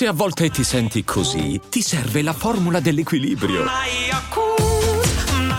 [0.00, 3.66] Se a volte ti senti così, ti serve la formula dell'equilibrio.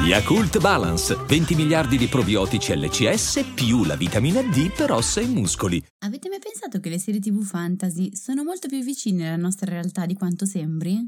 [0.04, 5.80] Yakult Balance, 20 miliardi di probiotici LCS più la vitamina D per ossa e muscoli.
[6.00, 10.08] Avete mai pensato che le serie TV fantasy sono molto più vicine alla nostra realtà
[10.08, 11.06] di quanto sembri?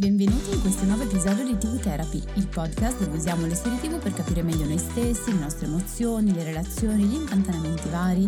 [0.00, 4.14] Benvenuti in questo nuovo episodio di TV Therapy, il podcast dove usiamo le TV per
[4.14, 8.26] capire meglio noi stessi, le nostre emozioni, le relazioni, gli incantamenti vari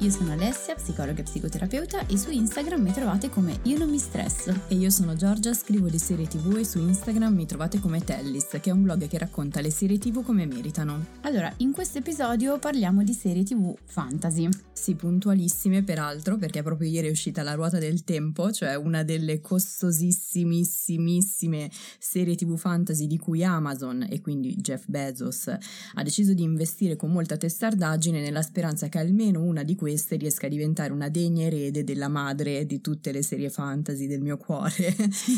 [0.00, 3.96] io sono Alessia, psicologa e psicoterapeuta e su Instagram mi trovate come Io non mi
[3.98, 4.52] stresso.
[4.68, 8.48] E io sono Giorgia, scrivo di serie tv e su Instagram mi trovate come Tellis,
[8.60, 11.06] che è un blog che racconta le serie tv come meritano.
[11.22, 14.46] Allora, in questo episodio parliamo di serie tv fantasy.
[14.72, 19.40] Sì, puntualissime peraltro, perché proprio ieri è uscita La ruota del tempo, cioè una delle
[19.40, 26.96] costosissimissimissime serie tv fantasy di cui Amazon e quindi Jeff Bezos ha deciso di investire
[26.96, 29.83] con molta testardaggine nella speranza che almeno una di queste
[30.16, 34.36] riesca a diventare una degna erede della madre di tutte le serie fantasy del mio
[34.36, 34.94] cuore,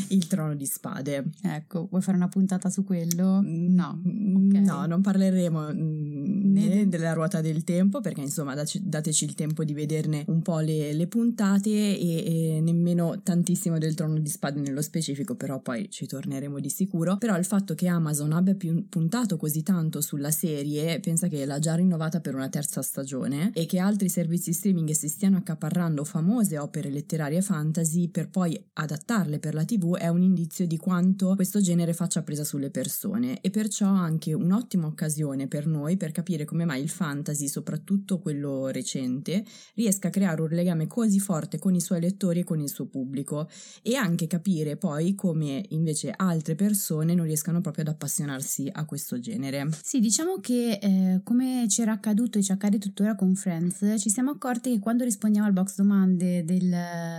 [0.09, 1.25] il trono di spade.
[1.43, 3.41] Ecco, vuoi fare una puntata su quello?
[3.43, 4.65] No, mm, okay.
[4.65, 9.73] no, non parleremo mm, né della ruota del tempo, perché insomma dateci il tempo di
[9.73, 14.83] vederne un po' le, le puntate e, e, nemmeno tantissimo del trono di spade nello
[14.83, 17.17] specifico, però poi ci torneremo di sicuro.
[17.17, 18.57] Però il fatto che Amazon abbia
[18.89, 23.67] puntato così tanto sulla serie, pensa che l'ha già rinnovata per una terza stagione e
[23.67, 29.39] che altri servizi servizi streaming si stiano accaparrando famose opere letterarie fantasy per poi adattarle
[29.39, 33.51] per la TV è un indizio di quanto questo genere faccia presa sulle persone e
[33.51, 39.45] perciò anche un'ottima occasione per noi per capire come mai il fantasy, soprattutto quello recente,
[39.75, 42.87] riesca a creare un legame così forte con i suoi lettori e con il suo
[42.87, 43.49] pubblico
[43.83, 49.19] e anche capire poi come invece altre persone non riescano proprio ad appassionarsi a questo
[49.19, 49.69] genere.
[49.83, 54.26] Sì, diciamo che eh, come c'era accaduto e ci accade tuttora con Friends, ci siamo
[54.27, 56.69] siamo accorti che quando rispondiamo al box domande del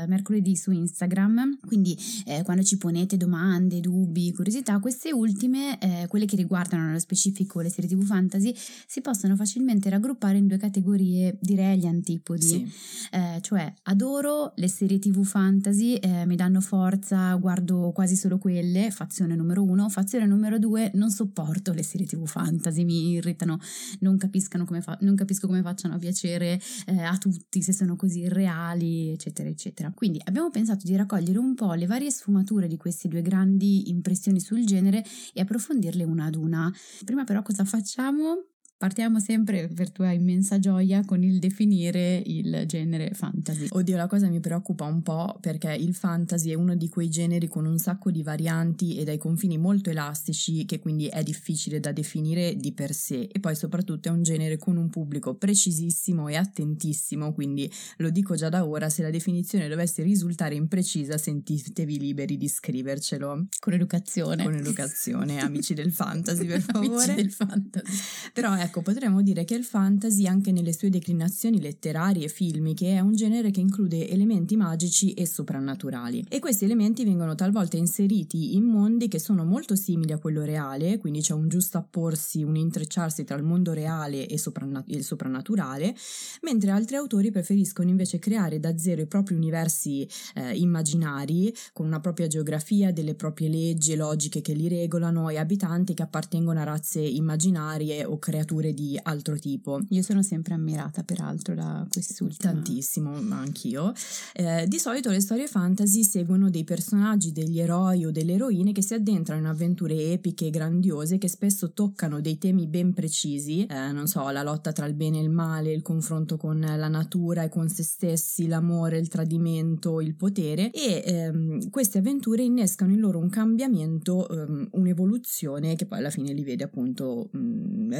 [0.08, 6.26] mercoledì su Instagram, quindi eh, quando ci ponete domande, dubbi, curiosità, queste ultime, eh, quelle
[6.26, 8.54] che riguardano nello specifico le serie TV fantasy,
[8.86, 12.46] si possono facilmente raggruppare in due categorie, direi agli antipodi.
[12.46, 12.72] Sì.
[13.12, 18.92] Eh, cioè adoro le serie TV fantasy, eh, mi danno forza, guardo quasi solo quelle,
[18.92, 23.60] fazione numero uno, fazione numero due, non sopporto le serie TV fantasy, mi irritano,
[24.00, 24.18] non,
[24.66, 29.12] come fa- non capisco come facciano a piacere eh, a tutti se sono così reali,
[29.12, 29.92] eccetera, eccetera.
[29.94, 34.40] Quindi abbiamo pensato di raccogliere un po' le varie sfumature di queste due grandi impressioni
[34.40, 35.04] sul genere
[35.34, 36.74] e approfondirle una ad una.
[37.06, 38.57] Prima però cosa facciamo?
[38.78, 43.66] Partiamo sempre per tua immensa gioia con il definire il genere fantasy.
[43.72, 47.48] Oddio, la cosa mi preoccupa un po' perché il fantasy è uno di quei generi
[47.48, 51.92] con un sacco di varianti e dai confini molto elastici che quindi è difficile da
[51.92, 56.36] definire di per sé e poi soprattutto è un genere con un pubblico precisissimo e
[56.36, 57.68] attentissimo, quindi
[57.98, 63.48] lo dico già da ora, se la definizione dovesse risultare imprecisa sentitevi liberi di scrivercelo.
[63.60, 64.44] Con educazione.
[64.44, 66.94] Con educazione, amici del fantasy per favore.
[66.94, 67.98] amici del fantasy.
[68.34, 72.96] Però è Ecco, potremmo dire che il fantasy, anche nelle sue declinazioni letterarie e filmiche,
[72.96, 76.26] è un genere che include elementi magici e soprannaturali.
[76.28, 80.98] E questi elementi vengono talvolta inseriti in mondi che sono molto simili a quello reale,
[80.98, 85.96] quindi c'è un giusto apporsi, un intrecciarsi tra il mondo reale e sopranna- il soprannaturale,
[86.42, 90.06] mentre altri autori preferiscono invece creare da zero i propri universi
[90.36, 95.38] eh, immaginari, con una propria geografia, delle proprie leggi e logiche che li regolano e
[95.38, 99.80] abitanti che appartengono a razze immaginarie o creature letture di altro tipo.
[99.90, 102.52] Io sono sempre ammirata peraltro da quest'ultima.
[102.52, 103.94] Tantissimo, ma anch'io.
[104.34, 108.82] Eh, di solito le storie fantasy seguono dei personaggi, degli eroi o delle eroine che
[108.82, 113.92] si addentrano in avventure epiche e grandiose che spesso toccano dei temi ben precisi, eh,
[113.92, 117.44] non so, la lotta tra il bene e il male, il confronto con la natura
[117.44, 123.00] e con se stessi, l'amore, il tradimento, il potere e ehm, queste avventure innescano in
[123.00, 127.94] loro un cambiamento, ehm, un'evoluzione che poi alla fine li vede appunto mh, mm,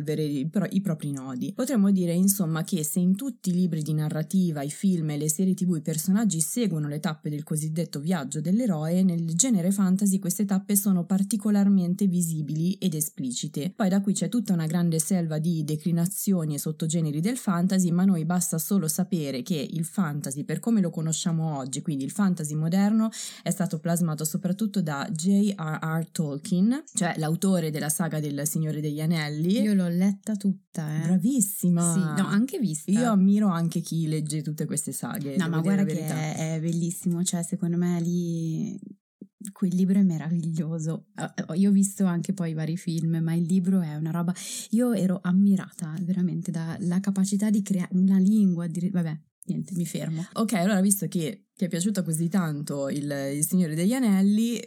[0.00, 1.52] risolvere i, pro- i, propri nodi.
[1.52, 5.28] Potremmo dire insomma che se in tutti i libri di narrativa, i film e le
[5.28, 10.44] serie tv i personaggi seguono le tappe del cosiddetto viaggio dell'eroe, nel genere fantasy queste
[10.44, 13.72] tappe sono particolarmente visibili ed esplicite.
[13.74, 18.04] Poi da qui c'è tutta una grande selva di declinazioni e sottogeneri del fantasy, ma
[18.04, 22.54] noi basta solo sapere che il fantasy, per come lo conosciamo oggi, quindi il fantasy
[22.54, 23.10] moderno,
[23.42, 26.08] è stato plasmato soprattutto da J.R.R.
[26.10, 29.60] Tolkien, cioè l'autore della saga del Signore degli Anelli.
[29.60, 31.02] Io l'ho letta tutta, eh.
[31.02, 31.92] Bravissima!
[31.92, 32.90] Sì, no, anche vista.
[32.90, 35.36] Io ammiro anche chi legge tutte queste saghe.
[35.36, 38.78] No, ma guarda che è, è bellissimo, cioè secondo me lì
[39.52, 41.06] quel libro è meraviglioso.
[41.54, 44.34] Io ho visto anche poi i vari film, ma il libro è una roba.
[44.70, 48.66] Io ero ammirata veramente dalla capacità di creare una lingua.
[48.66, 48.90] Di...
[48.90, 50.26] Vabbè, niente, mi fermo.
[50.34, 54.60] Ok, allora visto che ti è piaciuto così tanto il, il Signore degli Anelli,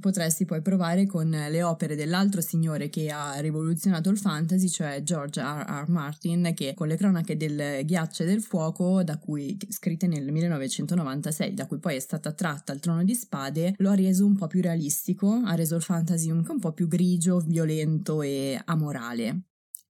[0.00, 5.40] potresti poi provare con le opere dell'altro signore che ha rivoluzionato il fantasy, cioè George
[5.40, 5.84] R.
[5.84, 5.88] R.
[5.88, 11.54] Martin, che con le cronache del ghiaccio e del fuoco, da cui, scritte nel 1996,
[11.54, 14.46] da cui poi è stata tratta al trono di spade, lo ha reso un po'
[14.46, 19.42] più realistico, ha reso il fantasy un, un po' più grigio, violento e amorale.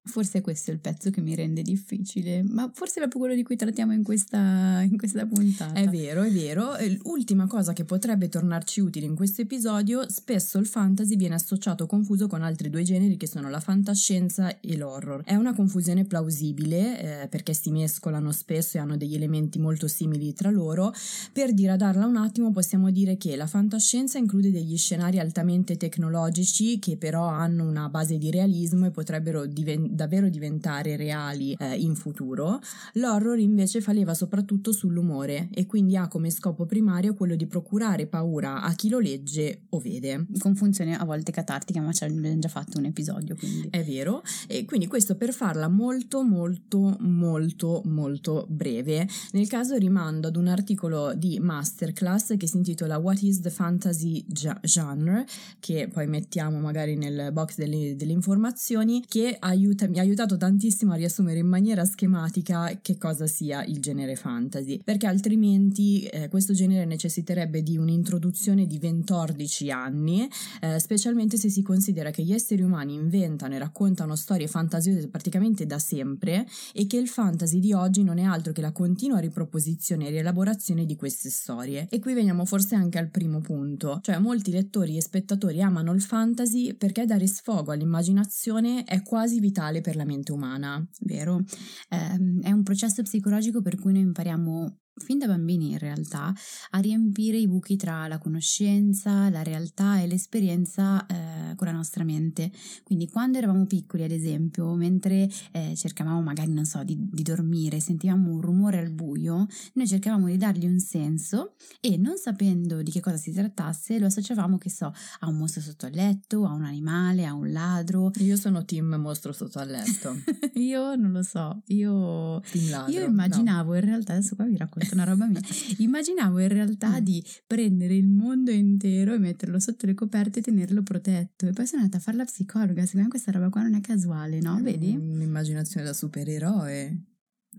[0.04, 3.44] Forse questo è il pezzo che mi rende difficile, ma forse è proprio quello di
[3.44, 5.74] cui trattiamo in questa, in questa puntata.
[5.74, 6.72] È vero, è vero.
[7.04, 11.86] L'ultima cosa che potrebbe tornarci utile in questo episodio, spesso il fantasy viene associato o
[11.86, 15.22] confuso con altri due generi che sono la fantascienza e l'horror.
[15.22, 20.34] È una confusione plausibile eh, perché si mescolano spesso e hanno degli elementi molto simili
[20.34, 20.92] tra loro.
[21.32, 26.96] Per diradarla un attimo possiamo dire che la fantascienza include degli scenari altamente tecnologici che
[26.96, 32.60] però hanno una base di realismo e potrebbero diventare davvero diventare reali eh, in futuro,
[32.94, 38.06] l'horror invece fa leva soprattutto sull'umore e quindi ha come scopo primario quello di procurare
[38.06, 40.26] paura a chi lo legge o vede.
[40.38, 43.68] Con funzione a volte catartica, ma ci abbiamo già fatto un episodio, quindi.
[43.70, 49.06] È vero, e quindi questo per farla molto molto molto molto breve.
[49.32, 54.24] Nel caso rimando ad un articolo di Masterclass che si intitola What is the Fantasy
[54.26, 55.26] Genre,
[55.60, 60.92] che poi mettiamo magari nel box delle, delle informazioni, che aiuta mi ha aiutato tantissimo
[60.92, 66.52] a riassumere in maniera schematica che cosa sia il genere fantasy, perché altrimenti eh, questo
[66.52, 70.28] genere necessiterebbe di un'introduzione di 20-14 anni,
[70.60, 75.66] eh, specialmente se si considera che gli esseri umani inventano e raccontano storie fantasiose praticamente
[75.66, 80.06] da sempre e che il fantasy di oggi non è altro che la continua riproposizione
[80.06, 81.86] e rielaborazione di queste storie.
[81.90, 86.02] E qui veniamo forse anche al primo punto, cioè molti lettori e spettatori amano il
[86.02, 90.86] fantasy perché dare sfogo all'immaginazione è quasi vitale fondamentale per la mente umana.
[91.00, 91.40] Vero,
[91.88, 96.32] eh, è un processo psicologico per cui noi impariamo fin da bambini in realtà,
[96.70, 102.04] a riempire i buchi tra la conoscenza, la realtà e l'esperienza eh, con la nostra
[102.04, 102.50] mente.
[102.82, 107.80] Quindi quando eravamo piccoli, ad esempio, mentre eh, cercavamo magari, non so, di, di, dormire,
[107.80, 112.90] sentivamo un rumore al buio, noi cercavamo di dargli un senso e non sapendo di
[112.90, 116.52] che cosa si trattasse, lo associavamo, che so, a un mostro sotto il letto, a
[116.52, 118.10] un animale, a un ladro.
[118.18, 120.14] Io sono team mostro sotto al letto.
[120.54, 122.42] io non lo so, io,
[122.88, 123.78] io immaginavo no.
[123.78, 125.40] in realtà, adesso qua vi racconto racconto una roba mia.
[125.78, 127.04] Immaginavo in realtà mm.
[127.04, 131.46] di prendere il mondo intero e metterlo sotto le coperte e tenerlo protetto.
[131.46, 132.84] E poi sono andata a fare la psicologa.
[132.84, 134.60] Secondo me questa roba qua non è casuale, no?
[134.60, 134.94] Vedi?
[134.94, 137.11] Un'immaginazione da supereroe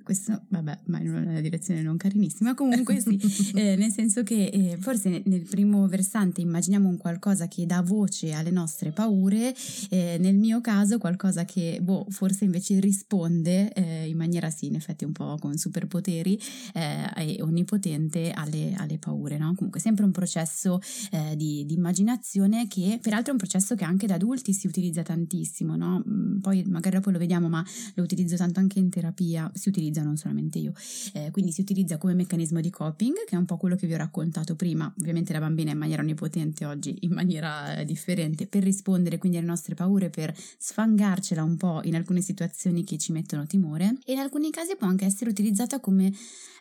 [0.03, 3.19] questo, vabbè, ma in una direzione non carinissima, comunque sì,
[3.55, 8.33] eh, nel senso che eh, forse nel primo versante immaginiamo un qualcosa che dà voce
[8.33, 9.55] alle nostre paure,
[9.89, 14.75] eh, nel mio caso qualcosa che, boh, forse invece risponde eh, in maniera sì, in
[14.75, 16.39] effetti un po' con superpoteri
[16.73, 19.53] eh, e onnipotente alle, alle, paure, no?
[19.55, 20.79] Comunque sempre un processo
[21.11, 25.01] eh, di, di, immaginazione che peraltro è un processo che anche da adulti si utilizza
[25.01, 26.03] tantissimo, no?
[26.07, 27.63] Mm, poi magari dopo lo vediamo, ma
[27.95, 30.73] lo utilizzo tanto anche in terapia, si utilizza utilizza, non solamente io.
[31.13, 33.93] Eh, quindi si utilizza come meccanismo di coping, che è un po' quello che vi
[33.93, 38.63] ho raccontato prima, ovviamente la bambina in maniera onnipotente oggi, in maniera eh, differente, per
[38.63, 43.45] rispondere quindi alle nostre paure, per sfangarcela un po' in alcune situazioni che ci mettono
[43.45, 46.11] timore e in alcuni casi può anche essere utilizzata come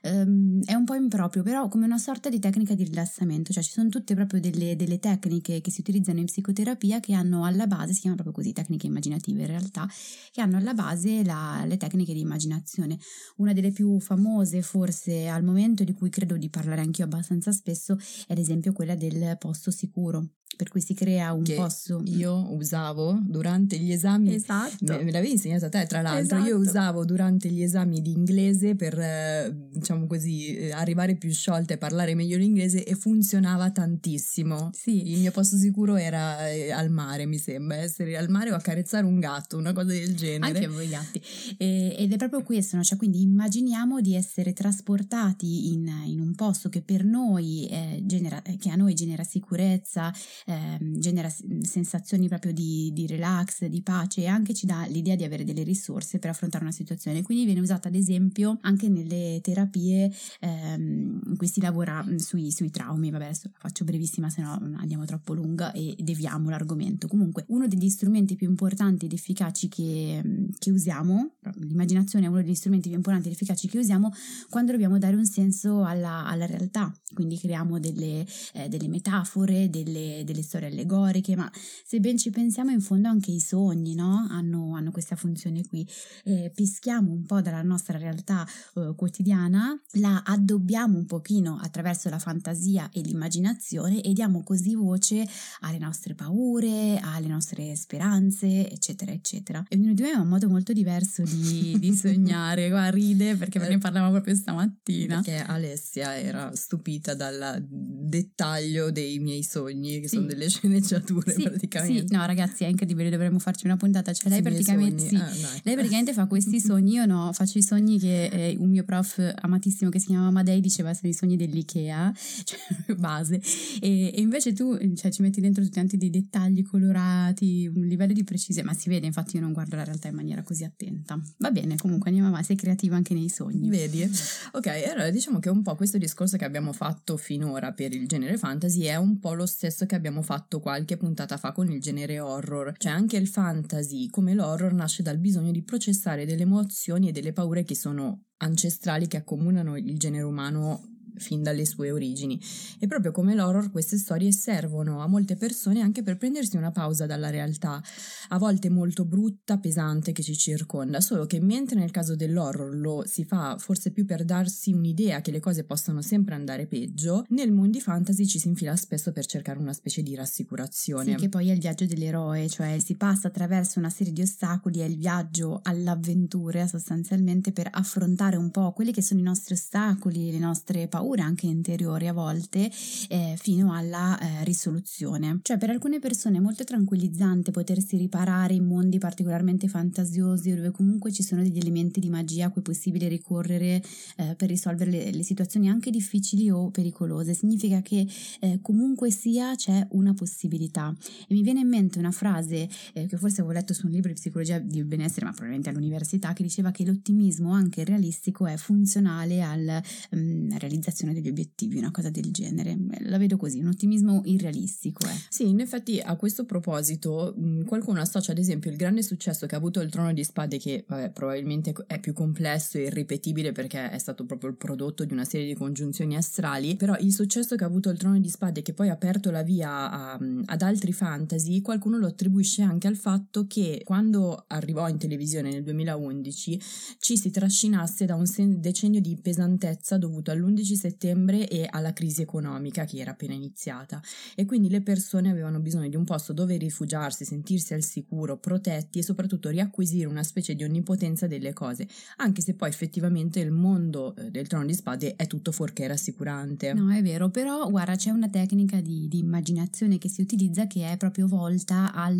[0.02, 3.70] um, è un po' improprio, però come una sorta di tecnica di rilassamento, cioè ci
[3.70, 7.92] sono tutte proprio delle, delle tecniche che si utilizzano in psicoterapia che hanno alla base,
[7.92, 9.88] si chiamano proprio così, tecniche immaginative in realtà,
[10.30, 12.98] che hanno alla base la, le tecniche di immaginazione.
[13.36, 17.96] Una delle più famose forse al momento di cui credo di parlare anch'io abbastanza spesso
[18.26, 22.02] è ad esempio quella del posto sicuro per cui si crea un posto.
[22.06, 24.35] Io usavo durante gli esami.
[24.35, 24.97] Esatto.
[24.97, 26.37] Me, me l'avevi insegnato a te, tra l'altro.
[26.37, 26.49] Esatto.
[26.49, 31.75] Io usavo durante gli esami di inglese per, eh, diciamo così, eh, arrivare più sciolta
[31.75, 34.71] e parlare meglio l'inglese e funzionava tantissimo.
[34.73, 35.12] Sì.
[35.12, 39.04] Il mio posto sicuro era eh, al mare, mi sembra, essere al mare o accarezzare
[39.04, 40.59] un gatto, una cosa del genere.
[40.59, 41.21] Anche voi gatti.
[41.56, 42.82] E, ed è proprio questo, no?
[42.82, 47.68] cioè, quindi immaginiamo di essere trasportati in, in un posto che per noi
[48.02, 50.12] genera, che a noi genera sicurezza,
[50.46, 51.28] eh, genera
[51.62, 55.62] sensazioni proprio di, di, relax, di pace e anche ci dà l'idea di avere delle
[55.62, 57.22] risorse per affrontare una situazione.
[57.22, 62.70] Quindi viene usata ad esempio anche nelle terapie ehm, in cui si lavora sui, sui
[62.70, 63.11] traumi.
[63.11, 67.08] Vabbè, adesso la faccio brevissima, se no andiamo troppo lunga e deviamo l'argomento.
[67.08, 70.22] Comunque, uno degli strumenti più importanti ed efficaci che,
[70.58, 74.12] che usiamo, l'immaginazione è uno degli strumenti più importanti ed efficaci che usiamo
[74.49, 76.92] quando dobbiamo dare un senso alla, alla realtà.
[77.12, 81.50] Quindi creiamo delle, eh, delle metafore, delle, delle, storie allegoriche, ma
[81.84, 84.26] se ben ci pensiamo, in fondo anche i sogni no?
[84.30, 85.86] hanno, hanno, questa funzione qui.
[86.24, 88.46] Eh, peschiamo un po' dalla nostra realtà
[88.76, 95.28] eh, quotidiana, la addobbiamo un pochino attraverso la fantasia e l'immaginazione e diamo così voce
[95.60, 99.64] alle nostre paure, alle nostre speranze, eccetera, eccetera.
[99.68, 103.58] E ognuno di noi ha un modo molto diverso di, di sognare, guarda, ride perché
[103.58, 105.20] ne parlavamo proprio stamattina.
[105.20, 110.16] Perché Alessia era stupita dal dettaglio dei miei sogni, che sì.
[110.22, 112.06] Sono delle sceneggiature sì, praticamente.
[112.06, 115.28] Sì, no ragazzi è incredibile, dovremmo farci una puntata, cioè lei praticamente, sì, ah,
[115.62, 119.34] lei praticamente fa questi sogni, io no, faccio i sogni che eh, un mio prof
[119.40, 122.12] amatissimo che si chiama Amadei diceva essere i sogni dell'Ikea,
[122.44, 123.40] cioè base,
[123.80, 128.12] e, e invece tu cioè, ci metti dentro tutti tanti dei dettagli colorati, un livello
[128.12, 131.20] di precisione, ma si vede, infatti io non guardo la realtà in maniera così attenta.
[131.38, 133.68] Va bene, comunque andiamo avanti, sei creativa anche nei sogni.
[133.68, 134.08] Vedi?
[134.52, 138.36] Ok, allora diciamo che un po' questo discorso che abbiamo fatto finora per il genere
[138.36, 142.21] fantasy è un po' lo stesso che abbiamo fatto qualche puntata fa con il genere
[142.21, 147.12] horror, cioè anche il fantasy come l'horror nasce dal bisogno di processare delle emozioni e
[147.12, 152.40] delle paure che sono ancestrali che accomunano il genere umano fin dalle sue origini.
[152.78, 157.07] E proprio come l'horror queste storie servono a molte persone anche per prendersi una pausa
[157.07, 157.83] dalla realtà,
[158.28, 163.04] a volte molto brutta, pesante che ci circonda, solo che mentre nel caso dell'horror lo
[163.07, 167.52] si fa forse più per darsi un'idea che le cose possano sempre andare peggio, nel
[167.52, 171.12] mondo fantasy ci si infila spesso per cercare una specie di rassicurazione.
[171.12, 174.81] Sì, che poi è il viaggio dell'eroe, cioè si passa attraverso una serie di ostacoli,
[174.81, 180.31] è il viaggio all'avventura sostanzialmente per affrontare un po' quelli che sono i nostri ostacoli,
[180.31, 182.71] le nostre paure paure anche interiori a volte
[183.09, 185.40] eh, fino alla eh, risoluzione.
[185.42, 191.11] Cioè per alcune persone è molto tranquillizzante potersi riparare in mondi particolarmente fantasiosi dove comunque
[191.11, 193.82] ci sono degli elementi di magia a cui è possibile ricorrere
[194.16, 197.35] eh, per risolvere le, le, situazioni anche difficili o pericolose.
[197.35, 198.06] Significa che
[198.40, 200.94] eh, comunque sia c'è una possibilità.
[201.26, 204.09] E mi viene in mente una frase eh, che forse avevo letto su un libro
[204.09, 209.40] di psicologia del benessere, ma probabilmente all'università, che diceva che l'ottimismo anche realistico è funzionale
[209.40, 212.76] alla um, realizzazione realizzazione degli obiettivi, una cosa del genere.
[213.00, 215.06] La vedo così, un ottimismo irrealistico.
[215.06, 215.14] Eh.
[215.28, 217.34] Sì, in effetti a questo proposito
[217.66, 220.84] qualcuno associa ad esempio il grande successo che ha avuto il Trono di Spade, che
[220.87, 225.25] vabbè, probabilmente è più complesso e irripetibile perché è stato proprio il prodotto di una
[225.25, 228.75] serie di congiunzioni astrali, però il successo che ha avuto il Trono di Spade, che
[228.75, 233.46] poi ha aperto la via a, ad altri fantasy, qualcuno lo attribuisce anche al fatto
[233.46, 236.61] che quando arrivò in televisione nel 2011
[236.99, 238.26] ci si trascinasse da un
[238.58, 244.00] decennio di pesantezza dovuto all'11 settembre e alla crisi economica che era appena iniziata
[244.34, 248.98] e quindi le persone avevano bisogno di un posto dove rifugiarsi, sentirsi al sicuro, protetti
[248.98, 251.86] e soprattutto riacquisire una specie di onnipotenza delle cose,
[252.16, 256.72] anche se poi effettivamente il mondo eh, del trono di spade è tutto fuorché rassicurante.
[256.72, 260.90] No, è vero, però guarda, c'è una tecnica di, di immaginazione che si utilizza che
[260.90, 262.18] è proprio volta al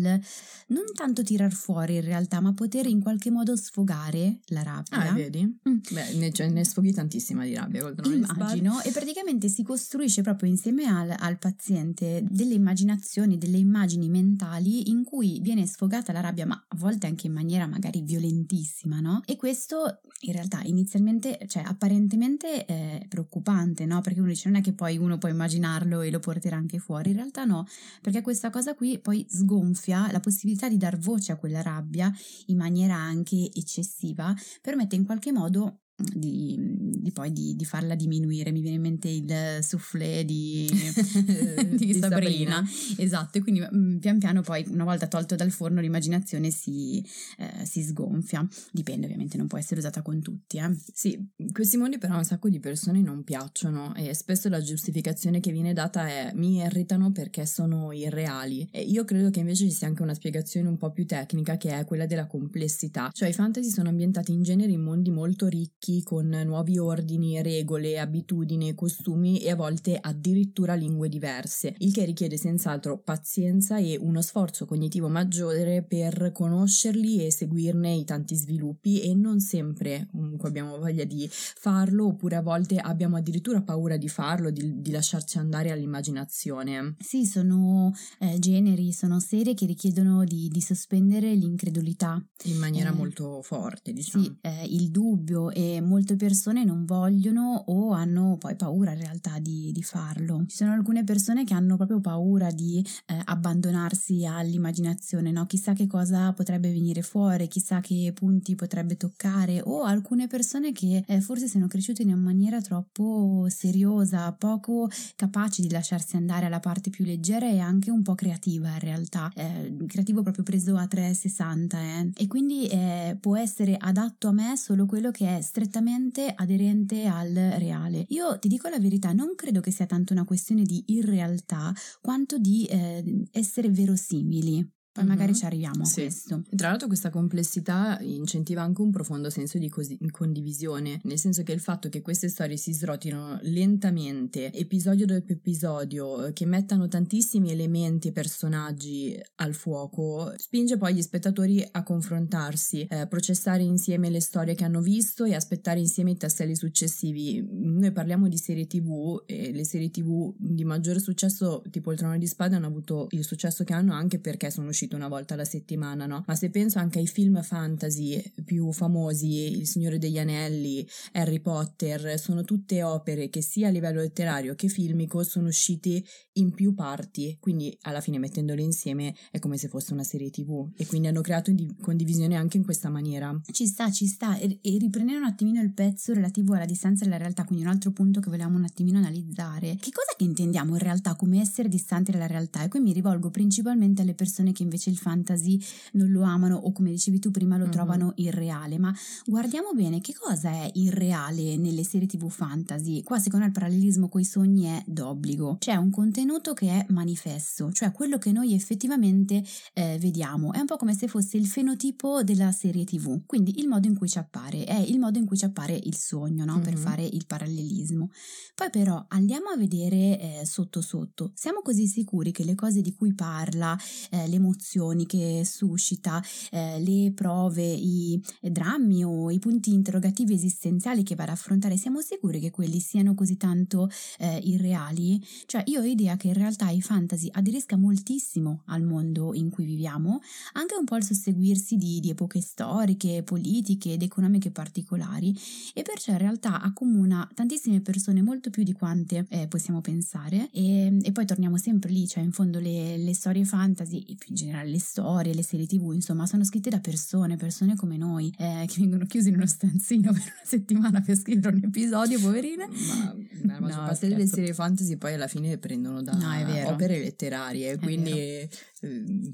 [0.67, 5.11] non tanto tirar fuori in realtà, ma poter in qualche modo sfogare la rabbia.
[5.11, 5.43] Ah, vedi?
[5.67, 5.77] Mm.
[5.91, 8.91] Beh, ne, cioè, ne sfoghi tantissima di rabbia col trono Immagino, di spade immagino, e
[8.91, 15.39] praticamente si costruisce proprio insieme al, al, paziente delle immaginazioni, delle immagini mentali in cui
[15.41, 19.21] viene sfogata la rabbia, ma a volte anche in maniera magari violentissima, no?
[19.25, 24.01] E questo in realtà inizialmente, cioè apparentemente è preoccupante, no?
[24.01, 27.09] Perché uno dice non è che poi uno può immaginarlo e lo porterà anche fuori,
[27.09, 27.65] in realtà no,
[28.01, 32.11] perché questa cosa qui poi sgonfia la possibilità di dar voce a quella rabbia
[32.47, 38.51] in maniera anche eccessiva, permette in qualche modo di, di poi di, di, farla diminuire.
[38.51, 40.67] Mi viene in mente il soufflé di,
[41.75, 42.55] di, di Sabrina.
[42.55, 42.63] Sabrina.
[42.97, 47.03] Esatto, e quindi mm, pian piano poi una volta tolto dal forno l'immaginazione si,
[47.37, 48.45] eh, si sgonfia.
[48.71, 50.57] Dipende ovviamente, non può essere usata con tutti.
[50.57, 50.75] Eh.
[50.91, 55.39] Sì, questi mondi però a un sacco di persone non piacciono e spesso la giustificazione
[55.39, 58.67] che viene data è mi irritano perché sono irreali.
[58.71, 61.77] E io credo che invece ci sia anche una spiegazione un po' più tecnica che
[61.77, 63.09] è quella della complessità.
[63.11, 67.41] Cioè i fantasy sono ambientati in genere in mondi molto ricchi blocchi con nuovi ordini,
[67.41, 73.97] regole, abitudini, costumi e a volte addirittura lingue diverse, il che richiede senz'altro pazienza e
[73.99, 80.49] uno sforzo cognitivo maggiore per conoscerli e seguirne i tanti sviluppi e non sempre comunque
[80.49, 85.37] abbiamo voglia di farlo oppure a volte abbiamo addirittura paura di farlo, di, di lasciarci
[85.37, 86.95] andare all'immaginazione.
[86.99, 92.23] Sì, sono eh, generi, sono serie che richiedono di, di sospendere l'incredulità.
[92.45, 94.23] In maniera eh, molto forte, diciamo.
[94.23, 99.39] Sì, eh, il dubbio e molte persone non vogliono o hanno poi paura in realtà
[99.39, 100.43] di, di farlo.
[100.47, 105.45] Ci sono alcune persone che hanno proprio paura di eh, abbandonarsi all'immaginazione, no?
[105.45, 111.03] Chissà che cosa potrebbe venire fuori, chissà che punti potrebbe toccare o alcune persone che
[111.05, 116.59] eh, forse sono cresciute in una maniera troppo seriosa, poco capaci di lasciarsi andare alla
[116.59, 120.87] parte più leggera e anche un po' creativa in realtà, eh, creativo proprio preso a
[120.87, 122.11] 360 eh.
[122.15, 127.33] e quindi eh, può essere adatto a me solo quello che è strettamente aderente al
[127.33, 128.05] reale.
[128.09, 132.37] Io ti dico la verità, non credo che sia tanto una questione di irrealtà quanto
[132.37, 134.69] di eh, essere verosimili.
[134.93, 135.39] Poi magari mm-hmm.
[135.39, 136.01] ci arriviamo a sì.
[136.01, 136.43] questo.
[136.55, 141.51] Tra l'altro questa complessità incentiva anche un profondo senso di cos- condivisione, nel senso che
[141.51, 148.09] il fatto che queste storie si srotino lentamente, episodio dopo episodio, che mettano tantissimi elementi
[148.09, 154.53] e personaggi al fuoco, spinge poi gli spettatori a confrontarsi, eh, processare insieme le storie
[154.53, 157.43] che hanno visto e aspettare insieme i tasselli successivi.
[157.49, 162.19] Noi parliamo di serie tv e le serie tv di maggiore successo, tipo il Trono
[162.19, 165.33] di Spada, hanno avuto il successo che hanno anche perché sono usciti uscito una volta
[165.33, 166.23] alla settimana, no?
[166.27, 172.19] Ma se penso anche ai film fantasy più famosi, Il Signore degli Anelli, Harry Potter,
[172.19, 177.37] sono tutte opere che sia a livello letterario che filmico sono usciti in più parti,
[177.39, 181.21] quindi alla fine mettendole insieme è come se fosse una serie tv e quindi hanno
[181.21, 183.39] creato indiv- condivisione anche in questa maniera.
[183.51, 187.17] Ci sta, ci sta e, e riprendere un attimino il pezzo relativo alla distanza dalla
[187.17, 189.77] realtà, quindi un altro punto che volevamo un attimino analizzare.
[189.79, 192.63] Che cosa che intendiamo in realtà come essere distanti dalla realtà?
[192.63, 195.59] E qui mi rivolgo principalmente alle persone che invece il fantasy
[195.93, 197.71] non lo amano o come dicevi tu prima lo uh-huh.
[197.71, 198.93] trovano irreale, ma
[199.25, 203.03] guardiamo bene che cosa è irreale nelle serie tv fantasy.
[203.03, 205.57] Qua secondo me il parallelismo con i sogni è d'obbligo.
[205.59, 210.53] C'è un contenuto che è manifesto, cioè quello che noi effettivamente eh, vediamo.
[210.53, 213.97] È un po' come se fosse il fenotipo della serie tv, quindi il modo in
[213.97, 216.55] cui ci appare, è il modo in cui ci appare il sogno, no?
[216.55, 216.61] uh-huh.
[216.61, 218.09] per fare il parallelismo.
[218.55, 221.31] Poi però andiamo a vedere eh, sotto sotto.
[221.35, 223.77] Siamo così sicuri che le cose di cui parla,
[224.09, 231.03] eh, le emozioni che suscita, eh, le prove, i drammi o i punti interrogativi esistenziali
[231.03, 233.89] che va ad affrontare, siamo sicuri che quelli siano così tanto
[234.19, 235.21] eh, irreali?
[235.45, 239.65] Cioè io ho idea che in realtà i fantasy aderisca moltissimo al mondo in cui
[239.65, 240.21] viviamo,
[240.53, 245.37] anche un po' al susseguirsi di, di epoche storiche, politiche ed economiche particolari
[245.73, 250.99] e perciò in realtà accomuna tantissime persone molto più di quante eh, possiamo pensare e,
[251.01, 254.35] e, poi torniamo sempre lì, cioè in fondo le, le storie fantasy e più in
[254.35, 258.65] generale le storie, le serie tv, insomma, sono scritte da persone, persone come noi, eh,
[258.67, 262.67] che vengono chiuse in uno stanzino per una settimana per scrivere un episodio, poverine.
[262.67, 266.99] Ma la maggior no, parte delle serie fantasy poi alla fine prendono da no, opere
[266.99, 268.49] letterarie, quindi eh,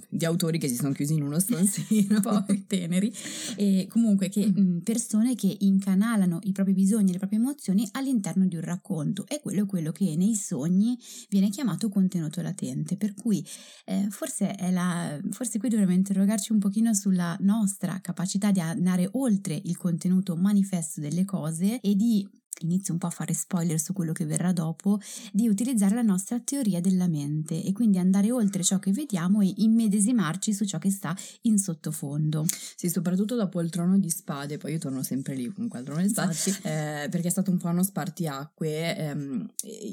[0.10, 2.20] di autori che si sono chiusi in uno stanzino.
[2.22, 3.12] poi teneri.
[3.56, 4.80] E comunque che mm.
[4.80, 9.26] persone che incanalano i propri bisogni e le proprie emozioni all'interno di un racconto.
[9.28, 10.98] E quello è quello che nei sogni
[11.30, 12.96] viene chiamato contenuto latente.
[12.98, 13.46] Per cui
[13.86, 19.08] eh, forse, è la, forse qui dovremmo interrogarci un pochino sulla nostra capacità di andare
[19.14, 22.28] oltre il contenuto manifesto delle cose e di
[22.62, 25.00] inizio un po' a fare spoiler su quello che verrà dopo,
[25.32, 29.54] di utilizzare la nostra teoria della mente e quindi andare oltre ciò che vediamo e
[29.58, 32.46] immedesimarci su ciò che sta in sottofondo.
[32.76, 36.02] Sì, soprattutto dopo il trono di spade, poi io torno sempre lì comunque al trono
[36.02, 36.34] di spade,
[36.64, 39.50] eh, perché è stato un po' uno spartiacque, ehm,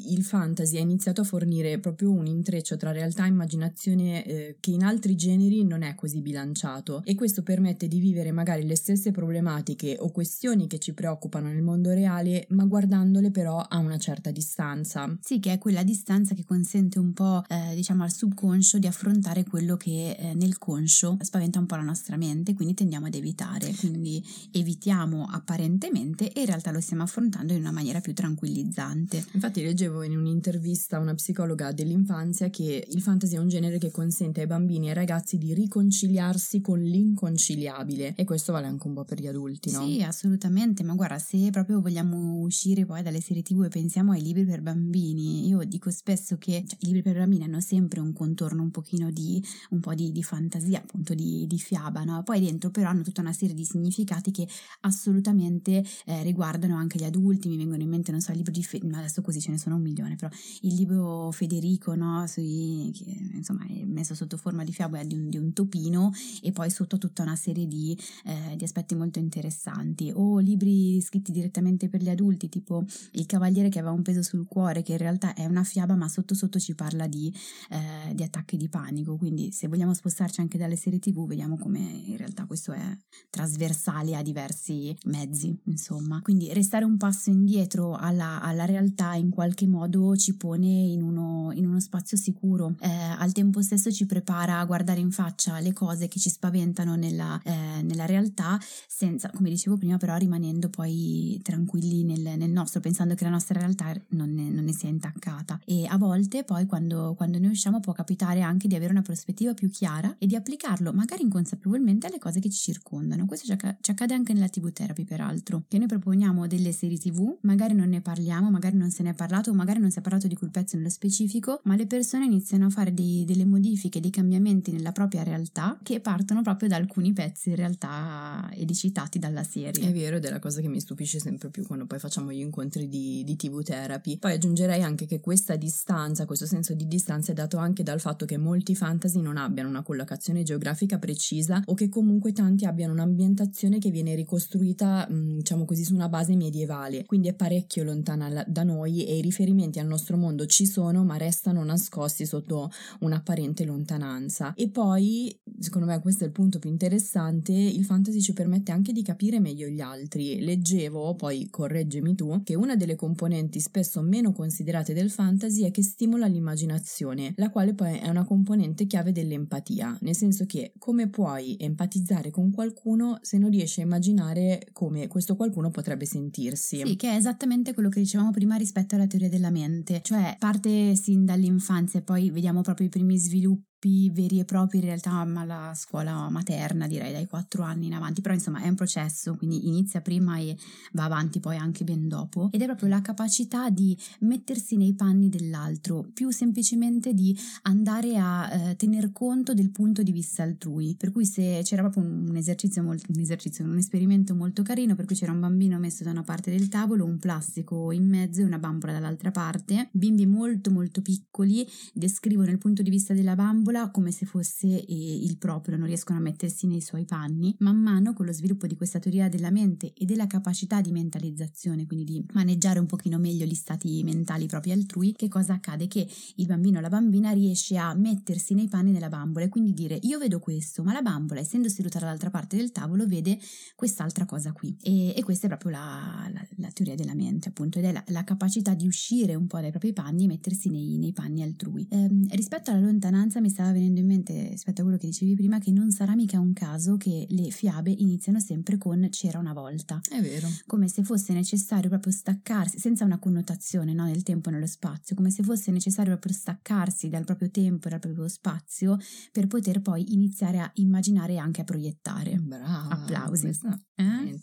[0.08, 4.70] il fantasy ha iniziato a fornire proprio un intreccio tra realtà e immaginazione eh, che
[4.70, 9.10] in altri generi non è così bilanciato e questo permette di vivere magari le stesse
[9.10, 14.30] problematiche o questioni che ci preoccupano nel mondo reale ma guardandole però a una certa
[14.30, 15.16] distanza.
[15.20, 19.44] Sì, che è quella distanza che consente un po', eh, diciamo, al subconscio di affrontare
[19.44, 23.74] quello che eh, nel conscio spaventa un po' la nostra mente, quindi tendiamo ad evitare.
[23.78, 29.24] Quindi evitiamo apparentemente e in realtà lo stiamo affrontando in una maniera più tranquillizzante.
[29.32, 33.90] Infatti leggevo in un'intervista a una psicologa dell'infanzia che il fantasy è un genere che
[33.90, 38.94] consente ai bambini e ai ragazzi di riconciliarsi con l'inconciliabile e questo vale anche un
[38.94, 39.86] po' per gli adulti, no?
[39.86, 44.22] Sì, assolutamente, ma guarda, se proprio vogliamo uscire poi dalle serie tv e pensiamo ai
[44.22, 48.12] libri per bambini, io dico spesso che cioè, i libri per bambini hanno sempre un
[48.12, 52.22] contorno un pochino di, un po' di, di fantasia, appunto di, di fiaba, no?
[52.22, 54.46] Poi dentro però hanno tutta una serie di significati che
[54.80, 58.62] assolutamente eh, riguardano anche gli adulti, mi vengono in mente, non so, il libro di,
[58.62, 60.30] Fe- adesso così ce ne sono un milione, però
[60.62, 62.26] il libro Federico, no?
[62.26, 66.52] Sui, che, insomma è messo sotto forma di fiaba di un, di un topino e
[66.52, 71.88] poi sotto tutta una serie di, eh, di aspetti molto interessanti, o libri scritti direttamente
[71.88, 75.34] per gli adulti, tipo Il Cavaliere che aveva un peso sul cuore, che in realtà
[75.34, 77.32] è una fiaba, ma sotto sotto ci parla di,
[77.70, 79.16] eh, di attacchi di panico.
[79.16, 82.96] Quindi, se vogliamo spostarci anche dalle serie TV, vediamo come in realtà questo è
[83.30, 86.20] trasversale a diversi mezzi, insomma.
[86.22, 91.52] Quindi, restare un passo indietro alla, alla realtà in qualche modo ci pone in uno,
[91.52, 95.72] in uno spazio sicuro, eh, al tempo stesso ci prepara a guardare in faccia le
[95.72, 101.38] cose che ci spaventano nella, eh, nella realtà, senza, come dicevo prima, però rimanendo poi
[101.42, 105.60] tranquilli nel, nel nostro, pensando che la nostra realtà non ne, non ne, sia intaccata.
[105.64, 109.54] E a volte poi quando, quando ne usciamo può capitare anche di avere una prospettiva
[109.54, 113.26] più chiara e di applicarlo magari inconsapevolmente alle cose che ci circondano.
[113.26, 116.98] Questo ci, acc- ci accade anche nella TV therapy, peraltro, che noi proponiamo delle serie
[116.98, 119.98] TV, magari non ne parliamo, magari non se ne è parlato, o magari non si
[119.98, 123.44] è parlato di quel pezzo nello specifico, ma le persone iniziano a fare dei, delle
[123.44, 129.18] modifiche, dei cambiamenti nella propria realtà che partono proprio da alcuni pezzi in realtà edicitati
[129.18, 129.88] dalla serie.
[129.88, 132.38] È vero, ed è la cosa che mi stupisce sempre più quando poi facciamo gli
[132.38, 134.18] incontri di, di TV therapy.
[134.18, 138.24] Poi aggiungerei anche che questa distanza, questo senso di distanza è dato anche dal fatto
[138.24, 143.78] che molti fantasy non abbiano una collocazione geografica precisa o che comunque tanti abbiano un'ambientazione
[143.78, 147.04] che viene ricostruita, diciamo così, su una base medievale.
[147.04, 151.16] Quindi è parecchio lontana da noi e i riferimenti al nostro mondo ci sono, ma
[151.16, 154.54] restano nascosti sotto un'apparente lontananza.
[154.54, 158.92] E poi, secondo me, questo è il punto più interessante, il fantasy ci permette anche
[158.92, 160.40] di capire meglio gli altri.
[160.40, 165.82] Leggevo, poi correggimi tu, che una delle componenti spesso meno considerate del fantasy è che
[165.82, 171.56] stimola l'immaginazione, la quale poi è una componente chiave dell'empatia, nel senso che come puoi
[171.58, 176.82] empatizzare con qualcuno se non riesci a immaginare come questo qualcuno potrebbe sentirsi.
[176.84, 180.94] Sì, che è esattamente quello che dicevamo prima rispetto alla teoria della mente, cioè parte
[180.96, 183.75] sin dall'infanzia e poi vediamo proprio i primi sviluppi
[184.12, 188.34] veri e propri in realtà alla scuola materna, direi dai quattro anni in avanti, però
[188.34, 190.56] insomma è un processo, quindi inizia prima e
[190.92, 192.48] va avanti poi anche ben dopo.
[192.52, 198.52] Ed è proprio la capacità di mettersi nei panni dell'altro, più semplicemente di andare a
[198.52, 202.82] eh, tener conto del punto di vista altrui, per cui se c'era proprio un esercizio,
[202.82, 206.22] molto, un esercizio, un esperimento molto carino, per cui c'era un bambino messo da una
[206.22, 211.02] parte del tavolo, un plastico in mezzo e una bambola dall'altra parte, bimbi molto molto
[211.02, 215.76] piccoli descrivono il punto di vista della bambola sola come se fosse eh, il proprio,
[215.76, 217.54] non riescono a mettersi nei suoi panni.
[217.58, 221.86] Man mano con lo sviluppo di questa teoria della mente e della capacità di mentalizzazione,
[221.86, 225.86] quindi di maneggiare un pochino meglio gli stati mentali propri altrui, che cosa accade?
[225.86, 229.72] Che il bambino o la bambina riesce a mettersi nei panni della bambola e quindi
[229.72, 233.38] dire io vedo questo, ma la bambola essendo seduta dall'altra parte del tavolo vede
[233.74, 234.76] quest'altra cosa qui.
[234.82, 238.02] E, e questa è proprio la, la, la, teoria della mente, appunto, ed è la,
[238.08, 241.86] la, capacità di uscire un po' dai propri panni e mettersi nei, nei panni altrui.
[241.90, 245.58] Ehm, rispetto alla lontananza mi stava venendo in mente rispetto a quello che dicevi prima
[245.58, 249.98] che non sarà mica un caso che le fiabe iniziano sempre con c'era una volta.
[250.06, 250.46] È vero.
[250.66, 255.16] Come se fosse necessario proprio staccarsi, senza una connotazione no, nel tempo e nello spazio,
[255.16, 258.98] come se fosse necessario proprio staccarsi dal proprio tempo e dal proprio spazio
[259.32, 262.36] per poter poi iniziare a immaginare e anche a proiettare.
[262.36, 262.88] Brava.
[262.90, 263.44] Applausi.
[263.44, 264.38] Questa, eh?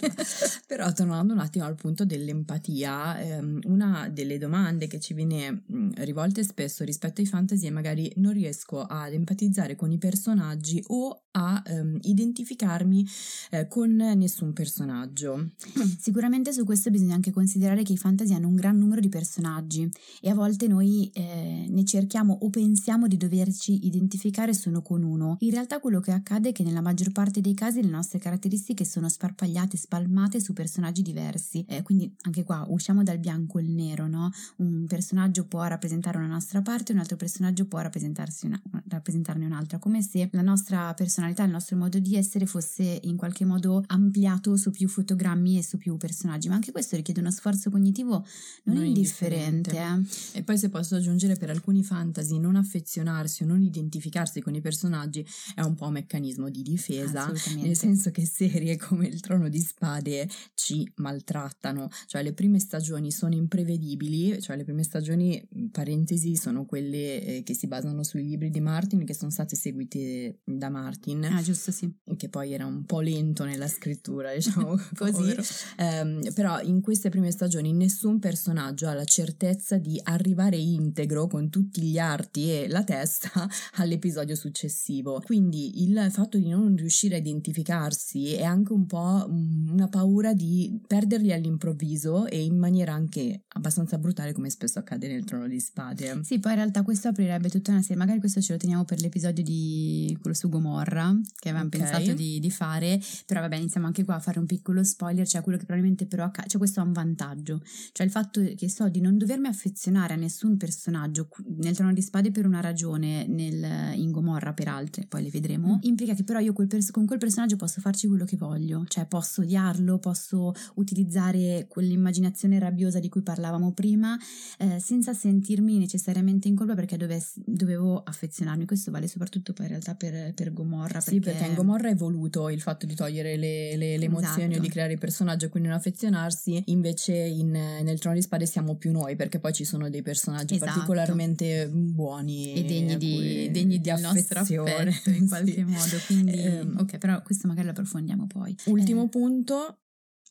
[0.66, 5.90] Però tornando un attimo al punto dell'empatia, ehm, una delle domande che ci viene mh,
[5.96, 11.24] rivolte spesso rispetto ai fantasy è magari non riesco ad empatizzare con i personaggi o
[11.32, 13.06] a um, identificarmi
[13.50, 15.50] eh, con nessun personaggio.
[15.98, 19.90] Sicuramente su questo bisogna anche considerare che i fantasy hanno un gran numero di personaggi
[20.20, 25.36] e a volte noi eh, ne cerchiamo o pensiamo di doverci identificare solo con uno.
[25.40, 28.84] In realtà quello che accade è che nella maggior parte dei casi le nostre caratteristiche
[28.84, 31.64] sono sparpagliate, spalmate su personaggi diversi.
[31.66, 34.30] Eh, quindi anche qua usciamo dal bianco e il nero, no?
[34.56, 38.11] Un personaggio può rappresentare una nostra parte, un altro personaggio può rappresentare
[38.42, 43.16] una, rappresentarne un'altra, come se la nostra personalità, il nostro modo di essere fosse in
[43.16, 47.30] qualche modo ampliato su più fotogrammi e su più personaggi, ma anche questo richiede uno
[47.30, 48.24] sforzo cognitivo
[48.64, 49.70] non, non indifferente.
[49.70, 50.38] indifferente.
[50.38, 54.60] E poi se posso aggiungere per alcuni fantasy non affezionarsi o non identificarsi con i
[54.60, 59.48] personaggi è un po' un meccanismo di difesa, nel senso che serie come il Trono
[59.48, 66.36] di Spade ci maltrattano, cioè le prime stagioni sono imprevedibili, cioè le prime stagioni, parentesi,
[66.36, 70.40] sono quelle eh, che si basano su sui libri di Martin che sono state seguite
[70.44, 71.24] da Martin.
[71.24, 71.90] Ah, giusto, sì.
[72.16, 75.34] Che poi era un po' lento nella scrittura, diciamo così.
[75.78, 81.48] Um, però in queste prime stagioni nessun personaggio ha la certezza di arrivare integro con
[81.48, 83.30] tutti gli arti e la testa
[83.76, 85.20] all'episodio successivo.
[85.24, 90.80] Quindi il fatto di non riuscire a identificarsi è anche un po' una paura di
[90.86, 96.20] perderli all'improvviso e in maniera anche abbastanza brutale come spesso accade nel Trono di Spade.
[96.22, 99.00] Sì, poi in realtà questo aprirebbe tutta una serie, magari questo ce lo teniamo per
[99.00, 101.80] l'episodio di quello su Gomorra che avevamo okay.
[101.80, 105.42] pensato di, di, fare, però vabbè iniziamo anche qua a fare un piccolo spoiler, cioè
[105.42, 108.88] quello che probabilmente però accade, cioè questo ha un vantaggio, cioè il fatto che so
[108.88, 113.94] di non dovermi affezionare a nessun personaggio nel Trono di Spade per una ragione, nel,
[113.98, 115.78] in Gomorra per altre, poi le vedremo, mm.
[115.82, 119.06] implica che però io quel pers- con quel personaggio posso farci quello che voglio, cioè
[119.06, 124.18] posso odiarlo, posso utilizzare quell'immaginazione rabbiosa di cui parlavamo prima,
[124.58, 128.66] eh, senza sentirmi necessariamente in colpa perché dove, dovevo affezionarmi.
[128.66, 131.00] Questo vale soprattutto poi in realtà per, per Gomorra.
[131.00, 131.10] Perché...
[131.10, 134.58] Sì, perché in Gomorra è voluto il fatto di togliere le, le, le emozioni esatto.
[134.58, 138.46] o di creare il personaggio e quindi non affezionarsi, invece in, nel Trono di Spade
[138.46, 140.72] siamo più noi perché poi ci sono dei personaggi esatto.
[140.72, 145.64] particolarmente buoni e degni di, degni di affezione in qualche sì.
[145.64, 145.96] modo.
[146.06, 148.56] Quindi, eh, ok, però questo magari lo approfondiamo poi.
[148.66, 149.08] Ultimo eh.
[149.08, 149.81] punto,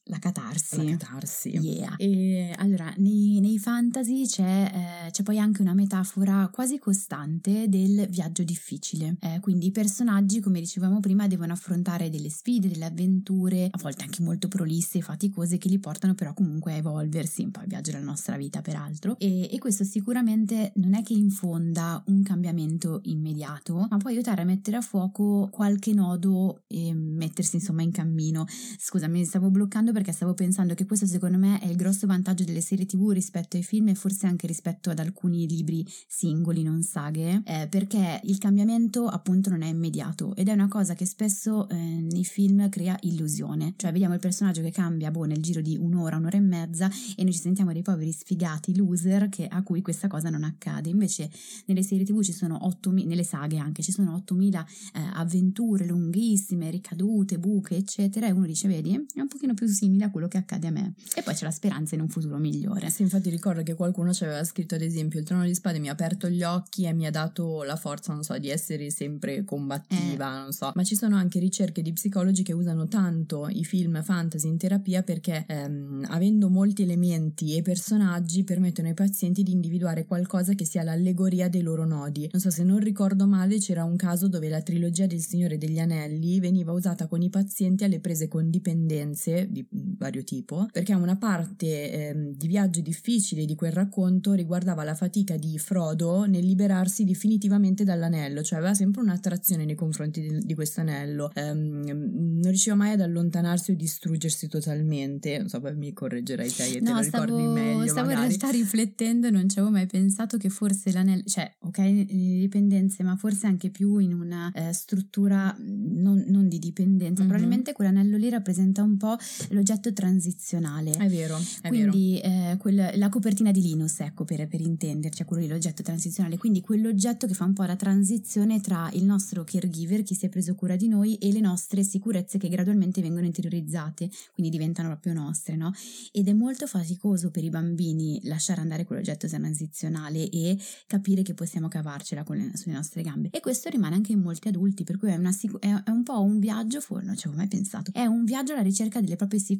[0.06, 0.84] la catarsi.
[0.84, 1.50] La catarsi.
[1.50, 1.96] Yeah.
[1.98, 8.08] E, allora, nei, nei fantasy c'è, eh, c'è, poi anche una metafora quasi costante del
[8.10, 9.18] viaggio difficile.
[9.20, 14.04] Eh, quindi i personaggi, come dicevamo prima, devono affrontare delle sfide, delle avventure, a volte
[14.04, 17.68] anche molto prolisse e faticose, che li portano però comunque a evolversi, un po' il
[17.68, 19.16] viaggio della nostra vita, peraltro.
[19.20, 24.46] E, e questo sicuramente non è che infonda un cambiamento immediato, ma può aiutare a
[24.46, 28.46] mettere a fuoco qualche nodo e mettersi insomma in cammino.
[28.78, 32.08] Scusa, mi stavo bloccando riflettendo perché stavo pensando che questo secondo me è il grosso
[32.08, 36.64] vantaggio delle serie tv rispetto ai film e forse anche rispetto ad alcuni libri singoli,
[36.64, 41.06] non saghe, eh, perché il cambiamento appunto non è immediato ed è una cosa che
[41.06, 45.62] spesso eh, nei film crea illusione, cioè vediamo il personaggio che cambia boh, nel giro
[45.62, 49.62] di un'ora, un'ora e mezza e noi ci sentiamo dei poveri sfigati loser che, a
[49.64, 51.30] cui questa cosa non accade, invece
[51.66, 56.70] nelle serie tv ci sono 8000, nelle saghe anche ci sono 8000 eh, avventure lunghissime,
[56.70, 60.38] ricadute, buche eccetera e uno dice vedi è un pochino più simile a quello che
[60.38, 60.94] accade a me.
[61.16, 62.90] E poi c'è la speranza in un futuro migliore.
[62.92, 65.90] Sì, infatti ricordo che qualcuno ci aveva scritto, ad esempio, il trono di spade mi
[65.90, 69.44] ha aperto gli occhi e mi ha dato la forza, non so, di essere sempre
[69.44, 70.40] combattiva, eh.
[70.42, 70.72] non so.
[70.76, 75.02] Ma ci sono anche ricerche di psicologi che usano tanto i film fantasy in terapia
[75.02, 80.84] perché ehm, avendo molti elementi e personaggi permettono ai pazienti di individuare qualcosa che sia
[80.84, 82.30] l'allegoria dei loro nodi.
[82.32, 85.80] Non so se non ricordo male, c'era un caso dove la trilogia del Signore degli
[85.80, 91.16] Anelli veniva usata con i pazienti alle prese con dipendenze di vario tipo, perché una
[91.16, 97.06] parte eh, di viaggio difficile di quel racconto riguardava la fatica di Frodo nel liberarsi
[97.06, 102.76] definitivamente dall'anello, cioè aveva sempre un'attrazione nei confronti di, di questo anello, ehm, non riusciva
[102.76, 106.94] mai ad allontanarsi o distruggersi totalmente, non so, poi mi correggerai te e no, te
[106.94, 107.88] lo stavo, ricordi meglio.
[107.88, 108.34] Stavo magari.
[108.34, 113.16] in realtà riflettendo, non ci avevo mai pensato che forse l'anello, cioè ok, dipendenze, ma
[113.16, 117.30] forse anche più in una eh, struttura non, non, di dipendenza, mm-hmm.
[117.30, 119.16] probabilmente quell'anello lì rappresenta un po'
[119.62, 120.92] l'oggetto transizionale.
[120.92, 122.52] È vero, è Quindi vero.
[122.52, 126.38] Eh, quel, la copertina di Linus, ecco, per, per intenderci, quello lì, l'oggetto transizionale.
[126.38, 130.30] Quindi quell'oggetto che fa un po' la transizione tra il nostro caregiver, chi si è
[130.30, 135.14] preso cura di noi, e le nostre sicurezze che gradualmente vengono interiorizzate, quindi diventano proprio
[135.14, 135.72] nostre, no?
[136.12, 141.68] Ed è molto faticoso per i bambini lasciare andare quell'oggetto transizionale e capire che possiamo
[141.68, 143.30] cavarcela le, sulle nostre gambe.
[143.32, 146.20] E questo rimane anche in molti adulti, per cui è, una, è, è un po'
[146.22, 149.40] un viaggio, for, non ci avevo mai pensato, è un viaggio alla ricerca delle proprie
[149.40, 149.51] sicurezze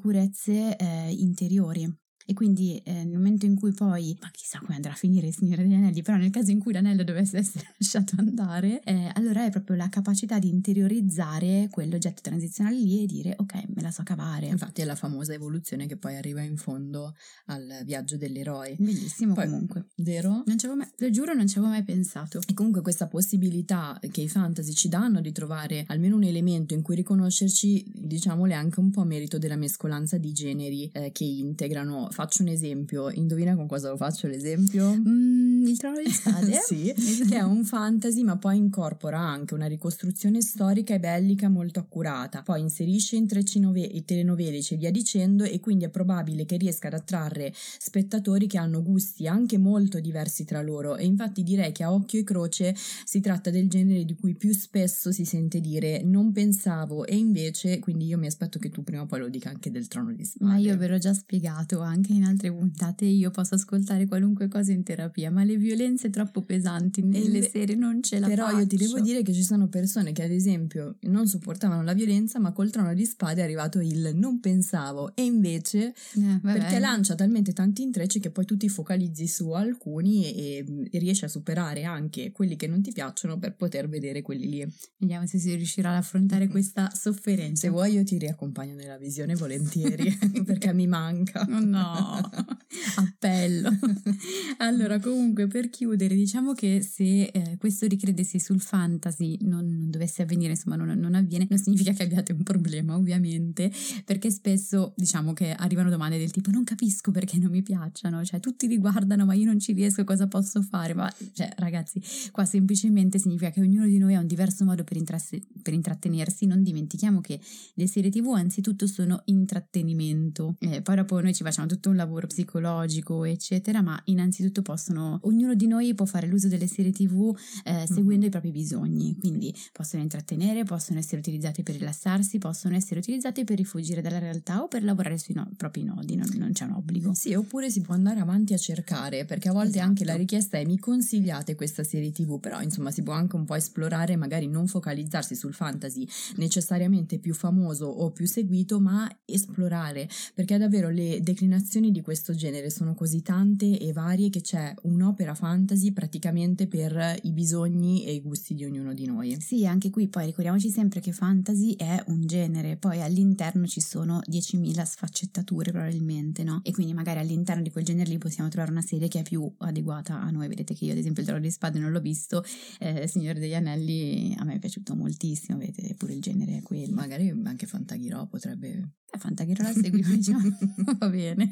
[0.78, 2.01] eh, interiori.
[2.26, 5.36] E quindi eh, nel momento in cui poi, ma chissà come andrà a finire il
[5.36, 9.46] Signore degli Anelli, però nel caso in cui l'anello dovesse essere lasciato andare, eh, allora
[9.46, 14.04] è proprio la capacità di interiorizzare quell'oggetto transizionale lì e dire ok, me la so
[14.04, 14.48] cavare.
[14.48, 18.76] Infatti è la famosa evoluzione che poi arriva in fondo al viaggio dell'eroe.
[18.78, 19.88] Bellissimo poi, comunque.
[19.98, 20.44] Vero?
[20.46, 22.40] Non ci avevo mai, lo giuro, non ci avevo mai pensato.
[22.48, 26.82] E comunque questa possibilità che i fantasy ci danno di trovare almeno un elemento in
[26.82, 32.42] cui riconoscerci, diciamole anche un po' merito della mescolanza di generi eh, che integrano faccio
[32.44, 34.94] un esempio, indovina con cosa lo faccio l'esempio?
[34.96, 36.60] Mm, il trono di spade?
[36.66, 36.94] sì,
[37.28, 42.42] che è un fantasy ma poi incorpora anche una ricostruzione storica e bellica molto accurata,
[42.42, 46.94] poi inserisce intrecci nove- telenovelici e via dicendo e quindi è probabile che riesca ad
[46.94, 51.94] attrarre spettatori che hanno gusti anche molto diversi tra loro e infatti direi che a
[51.94, 56.32] occhio e croce si tratta del genere di cui più spesso si sente dire non
[56.32, 59.72] pensavo e invece, quindi io mi aspetto che tu prima o poi lo dica anche
[59.72, 60.52] del trono di spade.
[60.52, 64.48] Ma io ve l'ho già spiegato anche anche in altre puntate, io posso ascoltare qualunque
[64.48, 67.50] cosa in terapia, ma le violenze troppo pesanti nelle le...
[67.50, 68.60] serie non ce la Però faccio.
[68.60, 72.40] io ti devo dire che ci sono persone che ad esempio non sopportavano la violenza,
[72.40, 77.16] ma col trono di spade è arrivato il non pensavo e invece Eh, perché lancia
[77.16, 81.84] talmente tanti intrecci che poi tu ti focalizzi su alcuni e, e riesci a superare
[81.84, 84.68] anche quelli che non ti piacciono per poter vedere quelli lì.
[84.98, 87.62] Vediamo se si riuscirà ad affrontare questa sofferenza.
[87.62, 91.46] Se vuoi io ti riaccompagno nella visione volentieri perché mi manca.
[91.50, 91.91] Oh no,
[92.98, 93.70] appello.
[94.58, 100.22] allora, comunque, per chiudere, diciamo che se eh, questo ricredersi sul fantasy non, non dovesse
[100.22, 103.72] avvenire, insomma, non, non, avviene, non significa che abbiate un problema, ovviamente,
[104.06, 108.40] perché spesso diciamo che arrivano domande del tipo: Non capisco perché non mi piacciono, cioè
[108.40, 110.94] tutti li guardano, ma io non ci riesco, cosa posso fare?
[110.94, 112.02] Ma, cioè, ragazzi,
[112.32, 116.46] qua semplicemente significa che ognuno di noi ha un diverso modo per, intrass- per intrattenersi.
[116.46, 117.40] Non dimentichiamo che
[117.76, 120.56] le serie TV, anzitutto, sono intrattenimento.
[120.60, 125.56] Eh, poi dopo noi ci facciamo tutto un lavoro psicologico, eccetera, ma innanzitutto possono, ognuno
[125.56, 130.04] di noi può fare l'uso delle serie TV eh, seguendo i propri bisogni, quindi possono
[130.04, 134.84] intrattenere, possono essere utilizzate per rilassarsi, possono essere utilizzate per rifuggire dalla realtà o per
[134.84, 137.16] lavorare sui no- propri nodi, non, non, c'è un obbligo.
[137.16, 139.88] Sì, oppure si può andare avanti a cercare, perché a volte esatto.
[139.88, 143.46] anche la richiesta è mi consigliate questa serie TV, però insomma si può anche un
[143.46, 150.08] po' esplorare, magari non focalizzarsi sul fantasy necessariamente più famoso o più seguito, ma esplorare,
[150.36, 155.34] perché davvero le declinazioni di questo genere sono così tante e varie che c'è un'opera
[155.34, 159.40] fantasy praticamente per i bisogni e i gusti di ognuno di noi.
[159.40, 164.20] Sì, anche qui poi ricordiamoci sempre che fantasy è un genere, poi all'interno ci sono
[164.30, 166.60] 10.000 sfaccettature probabilmente, no?
[166.64, 169.50] E quindi magari all'interno di quel genere lì possiamo trovare una serie che è più
[169.60, 170.48] adeguata a noi.
[170.48, 172.44] Vedete che io ad esempio il Trono di Spade non l'ho visto,
[172.80, 176.96] eh, Signore degli Anelli a me è piaciuto moltissimo, vedete pure il genere è quello.
[176.96, 178.90] Magari anche Fantaghirò potrebbe...
[179.14, 180.58] Eh, Fantaghirò la segui, diciamo,
[180.98, 181.52] va bene.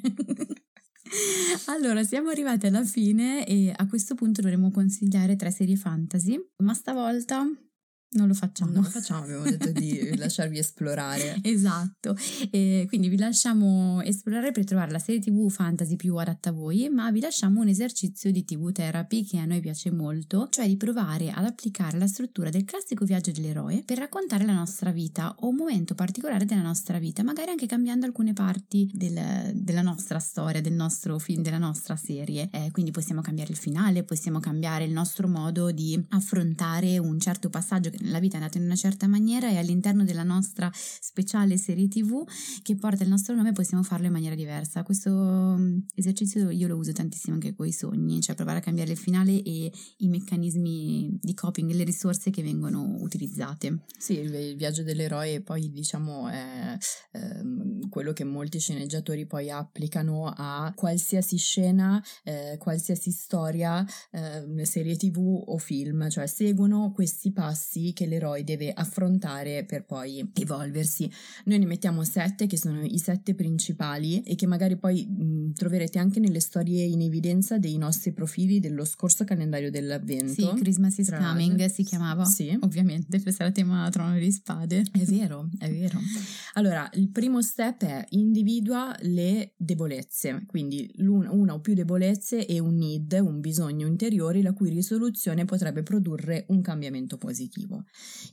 [1.68, 6.74] Allora, siamo arrivati alla fine e a questo punto dovremmo consigliare tre serie fantasy, ma
[6.74, 7.46] stavolta
[8.12, 8.72] non lo facciamo.
[8.72, 11.40] Non lo facciamo, abbiamo detto di lasciarvi esplorare.
[11.44, 12.16] Esatto,
[12.50, 16.90] e quindi vi lasciamo esplorare per trovare la serie tv fantasy più adatta a voi,
[16.90, 20.76] ma vi lasciamo un esercizio di tv therapy che a noi piace molto, cioè di
[20.78, 25.50] provare ad applicare la struttura del classico viaggio dell'eroe per raccontare la nostra vita o
[25.50, 30.62] un momento particolare della nostra vita, magari anche cambiando alcune parti del, della nostra storia,
[30.62, 32.50] del nostro film, della nostra serie.
[32.52, 37.50] Eh, quindi possiamo cambiare il finale, possiamo cambiare il nostro modo di affrontare un certo
[37.50, 41.88] passaggio nella vita è andata in una certa maniera e all'interno della nostra speciale serie
[41.88, 42.24] tv
[42.62, 44.84] che porta il nostro nome possiamo farlo in maniera diversa.
[44.84, 45.58] Questo
[45.96, 49.42] esercizio io lo uso tantissimo anche con i sogni, cioè provare a cambiare il finale
[49.42, 53.84] e i meccanismi di coping, le risorse che vengono utilizzate.
[53.98, 56.78] Sì, il, il viaggio dell'eroe poi diciamo è
[57.12, 64.96] ehm, quello che molti sceneggiatori poi applicano a qualsiasi scena, eh, qualsiasi storia, eh, serie
[64.96, 71.10] tv o film, cioè seguono questi passi che l'eroe deve affrontare per poi evolversi.
[71.46, 76.00] Noi ne mettiamo sette che sono i sette principali e che magari poi mh, troverete
[76.00, 80.34] anche nelle storie in evidenza dei nostri profili dello scorso calendario dell'avvento.
[80.34, 82.26] Sì, Christmas is Coming si chiamava.
[82.26, 82.58] Sì.
[82.62, 84.84] Ovviamente, questo era il tema Trono di Spade.
[84.92, 86.00] È vero, è vero.
[86.54, 92.76] Allora, il primo step è individua le debolezze, quindi una o più debolezze e un
[92.76, 97.79] need, un bisogno interiore la cui risoluzione potrebbe produrre un cambiamento positivo.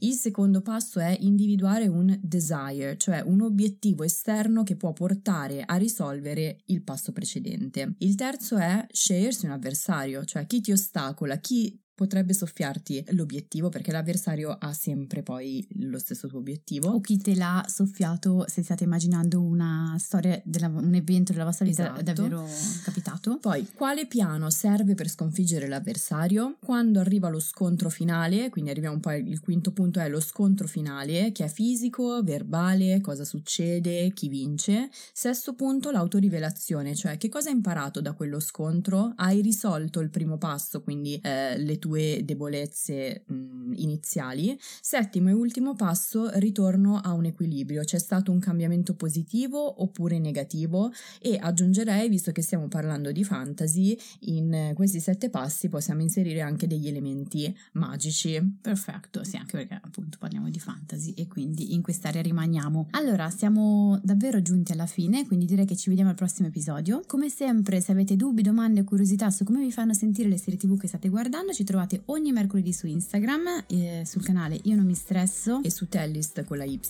[0.01, 5.77] Il secondo passo è individuare un desire, cioè un obiettivo esterno che può portare a
[5.77, 7.95] risolvere il passo precedente.
[7.99, 13.91] Il terzo è scegliersi un avversario, cioè chi ti ostacola, chi potrebbe soffiarti l'obiettivo perché
[13.91, 16.91] l'avversario ha sempre poi lo stesso tuo obiettivo.
[16.91, 21.65] O chi te l'ha soffiato se state immaginando una storia, della, un evento della vostra
[21.65, 22.03] vita esatto.
[22.03, 22.47] davvero
[22.85, 23.39] capitato.
[23.41, 26.59] Poi, quale piano serve per sconfiggere l'avversario?
[26.63, 31.33] Quando arriva lo scontro finale, quindi arriviamo poi, il quinto punto è lo scontro finale,
[31.33, 34.91] che è fisico, verbale, cosa succede, chi vince.
[35.15, 39.15] Sesto punto, l'autorivelazione, cioè che cosa hai imparato da quello scontro?
[39.17, 44.59] Hai risolto il primo passo, quindi eh, le tue debolezze mh, iniziali.
[44.81, 47.83] Settimo e ultimo passo, ritorno a un equilibrio.
[47.83, 50.93] C'è stato un cambiamento positivo oppure negativo?
[51.21, 56.67] E aggiungerei, visto che stiamo parlando di fantasy, in questi sette passi possiamo inserire anche
[56.67, 58.59] degli elementi magici.
[58.61, 62.89] Perfetto, sì, anche perché appunto parliamo di fantasy e quindi in quest'area rimaniamo.
[62.91, 67.03] Allora, siamo davvero giunti alla fine, quindi direi che ci vediamo al prossimo episodio.
[67.07, 70.59] Come sempre, se avete dubbi, domande o curiosità su come vi fanno sentire le serie
[70.59, 74.77] TV che state guardando, ci trovate trovate ogni mercoledì su Instagram, eh, sul canale Io
[74.77, 76.81] non mi stresso e su Tellist con la Y.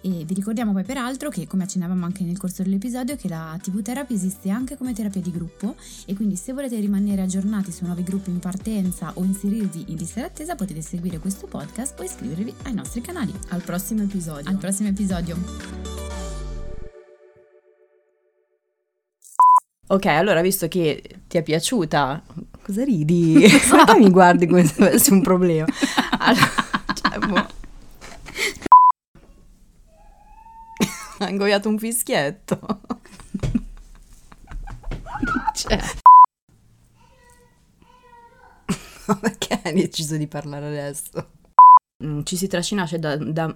[0.00, 3.80] E vi ricordiamo poi peraltro che, come accennavamo anche nel corso dell'episodio, che la TV
[3.80, 8.02] Therapy esiste anche come terapia di gruppo e quindi se volete rimanere aggiornati su nuovi
[8.02, 12.74] gruppi in partenza o inserirvi in lista d'attesa potete seguire questo podcast o iscrivervi ai
[12.74, 13.32] nostri canali.
[13.50, 14.50] Al prossimo episodio.
[14.50, 15.36] Al prossimo episodio.
[19.90, 22.22] Ok, allora visto che ti è piaciuta,
[22.68, 23.48] cosa ridi?
[23.48, 25.66] Perché mi guardi come se avessi un problema?
[26.20, 26.50] Allora,
[26.94, 27.46] cioè, boh.
[31.20, 32.60] Ha ingoiato un fischietto.
[35.54, 35.80] cioè.
[39.20, 41.30] Perché hai deciso di parlare adesso?
[42.04, 43.16] Mm, ci si trascinasse da...
[43.16, 43.52] da...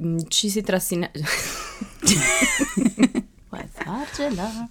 [0.00, 1.10] Mm, ci si trascina...
[3.48, 4.70] Puoi farcela.